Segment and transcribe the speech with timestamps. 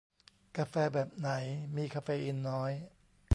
[0.57, 1.29] กาแฟแบบไหน
[1.75, 2.71] มีคาเฟอีนน้อย